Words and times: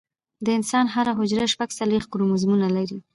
د 0.45 0.47
انسان 0.57 0.85
هره 0.93 1.11
حجره 1.19 1.45
شپږ 1.53 1.69
څلوېښت 1.79 2.07
کروموزومونه 2.13 2.67
لري 2.77 2.97